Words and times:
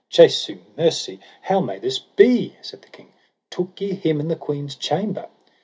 Jesu 0.09 0.57
mercy, 0.75 1.19
how 1.43 1.59
may 1.59 1.77
this 1.77 1.99
be? 1.99 2.55
said 2.63 2.81
the 2.81 2.87
king; 2.87 3.13
took 3.51 3.79
ye 3.79 3.93
him 3.93 4.19
in 4.19 4.29
the 4.29 4.35
queen's 4.35 4.73
chamber? 4.75 5.27